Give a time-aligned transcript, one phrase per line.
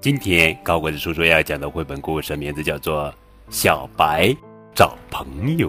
[0.00, 3.10] 今天高个子叔叔要讲的绘本故事名字叫做
[3.50, 4.34] 《小白
[4.74, 5.68] 找朋友》，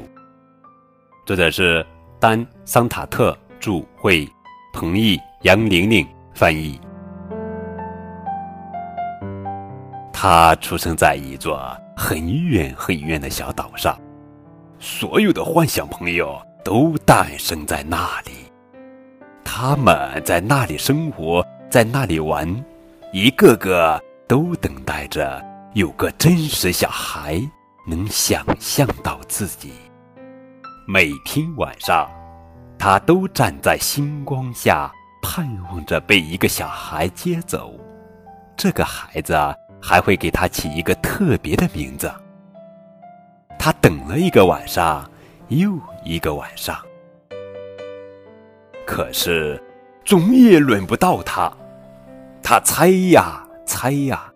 [1.26, 1.86] 作者是
[2.18, 4.26] 丹·桑塔特著，绘，
[4.74, 6.80] 彭毅、杨玲玲翻译。
[10.14, 11.60] 他出生在一座
[11.98, 14.00] 很远很远的小岛上，
[14.80, 18.32] 所有的幻想朋友都诞生在那里，
[19.44, 22.48] 他们在那里生活，在那里玩，
[23.12, 24.02] 一个个。
[24.32, 27.42] 都等待着有个真实小孩
[27.86, 29.74] 能想象到自己。
[30.88, 32.10] 每天晚上，
[32.80, 34.90] 他都站在星光下，
[35.22, 37.78] 盼望着被一个小孩接走。
[38.56, 39.36] 这个孩子
[39.82, 42.10] 还会给他起一个特别的名字。
[43.60, 45.12] 他等了一个晚上，
[45.50, 46.80] 又一个晚上，
[48.88, 49.62] 可是
[50.06, 51.52] 总也轮不到他。
[52.42, 53.46] 他猜呀。
[53.82, 54.32] 猜呀，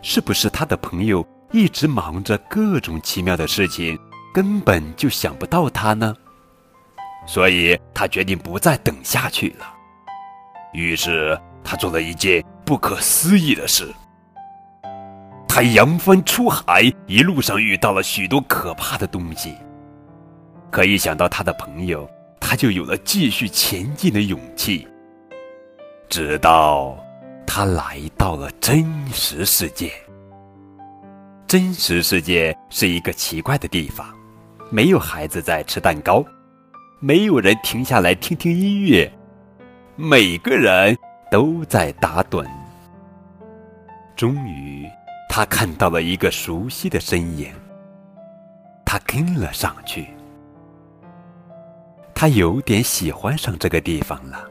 [0.00, 3.98] 是不是他的朋友一直忙着各种奇妙的事情，
[4.32, 6.16] 根本就想不到他呢？
[7.26, 9.66] 所以他决定不再等下去了。
[10.72, 13.94] 于是他做了一件不可思议的事：
[15.46, 19.54] 他扬帆出海，一路上遇到了许多可怕的东西。
[20.70, 22.08] 可一想到他的朋友，
[22.40, 24.88] 他就有了继续前进的勇气。
[26.08, 26.96] 直到。
[27.48, 29.90] 他来到了真实世界。
[31.46, 34.06] 真实世界是一个奇怪的地方，
[34.70, 36.22] 没有孩子在吃蛋糕，
[37.00, 39.10] 没有人停下来听听音乐，
[39.96, 40.94] 每个人
[41.30, 42.46] 都在打盹。
[44.14, 44.86] 终于，
[45.28, 47.50] 他看到了一个熟悉的身影，
[48.84, 50.06] 他跟了上去。
[52.14, 54.48] 他有点喜欢上这个地方了，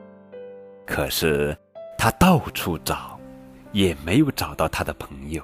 [0.85, 1.55] 可是。
[1.97, 3.19] 他到处找，
[3.71, 5.43] 也没有找到他的朋友。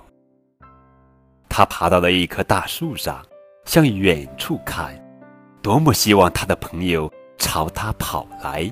[1.50, 3.24] 他爬到了一棵大树上，
[3.66, 4.94] 向远处看，
[5.62, 8.72] 多么希望他的朋友朝他跑来。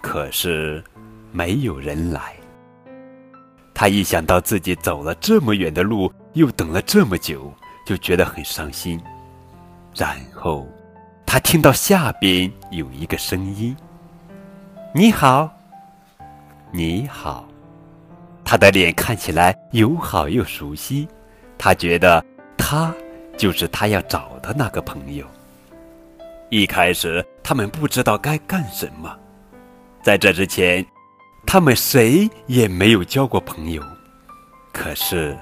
[0.00, 0.82] 可是，
[1.30, 2.34] 没有人来。
[3.74, 7.52] 他一想到自己走了这么远的路，又等了这么久，
[7.86, 9.00] 就觉得很伤心。
[9.94, 10.66] 然后，
[11.24, 13.76] 他听到下边有一个声音
[14.94, 15.50] ：“你好。”
[16.70, 17.48] 你好，
[18.44, 21.08] 他的脸看起来友好又熟悉，
[21.56, 22.22] 他觉得
[22.58, 22.94] 他
[23.38, 25.24] 就是他要找的那个朋友。
[26.50, 29.16] 一开始，他们不知道该干什么，
[30.02, 30.84] 在这之前，
[31.46, 33.82] 他们谁也没有交过朋友。
[34.70, 35.36] 可是，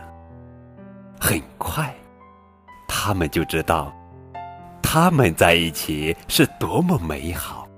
[1.21, 1.93] 很快，
[2.87, 3.93] 他们就知道，
[4.81, 7.69] 他们在一起是多么美好。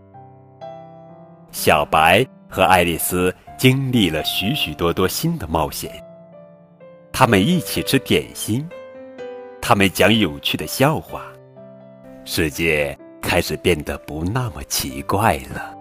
[1.51, 2.27] 小白。
[2.49, 5.91] 和爱丽丝经历了许许多多新的冒险。
[7.13, 8.69] 他们一起吃点心，
[9.61, 11.23] 他们讲有趣的笑话，
[12.25, 15.75] 世界开始变得不那么奇怪了。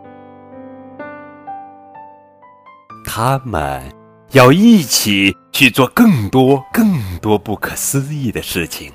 [3.06, 3.82] 他们
[4.32, 8.92] 要一起去做更多、更多不可思议的事情。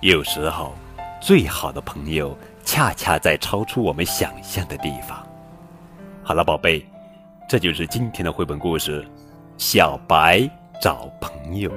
[0.00, 0.74] 有时候，
[1.20, 5.24] 最好的朋友恰恰在超出我们想象的地方。
[6.24, 6.86] 好了，宝贝，
[7.48, 9.02] 这就是今天的绘本故事
[9.58, 10.48] 《小白
[10.80, 11.68] 找朋友》。